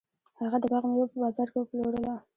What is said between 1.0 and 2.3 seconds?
په بازار کې وپلورله.